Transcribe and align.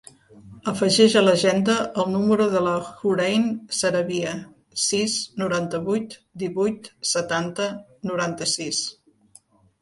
Afegeix 0.69 1.15
a 1.19 1.21
l'agenda 1.25 1.73
el 2.03 2.07
número 2.13 2.47
de 2.53 2.63
la 2.67 2.73
Hoorain 2.85 3.45
Saravia: 3.81 4.31
sis, 4.85 5.19
noranta-vuit, 5.43 6.17
divuit, 6.45 6.91
setanta, 7.11 7.69
noranta-sis. 8.13 8.83